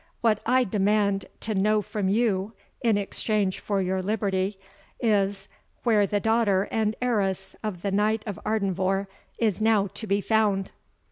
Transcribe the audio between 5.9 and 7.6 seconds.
the daughter and heiress